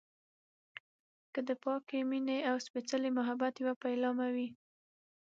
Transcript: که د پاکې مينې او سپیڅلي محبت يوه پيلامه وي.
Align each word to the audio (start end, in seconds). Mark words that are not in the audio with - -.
که 1.33 1.39
د 1.47 1.49
پاکې 1.63 1.97
مينې 2.09 2.37
او 2.49 2.55
سپیڅلي 2.65 3.09
محبت 3.17 3.53
يوه 3.63 3.73
پيلامه 3.83 4.27
وي. 4.35 4.49